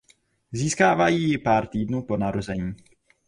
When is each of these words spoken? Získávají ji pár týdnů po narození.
Získávají 0.51 1.29
ji 1.29 1.37
pár 1.37 1.67
týdnů 1.67 2.03
po 2.03 2.17
narození. 2.17 2.75